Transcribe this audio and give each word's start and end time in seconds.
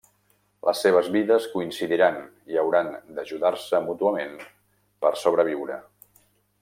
Les 0.67 0.79
seves 0.85 1.09
vides 1.15 1.45
coincidiran 1.51 2.17
i 2.55 2.59
hauran 2.61 2.89
d'ajudar-se 3.19 3.83
mútuament 3.91 4.35
per 5.05 5.13
sobreviure. 5.27 5.79